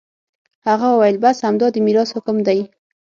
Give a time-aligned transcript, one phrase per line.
[0.67, 2.59] هغه وويل بس همدا د ميراث حکم دى.